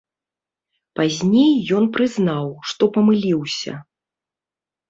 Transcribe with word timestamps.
Пазней 0.99 1.53
ён 1.79 1.85
прызнаў, 1.97 2.49
што 2.71 2.83
памыліўся. 2.97 3.73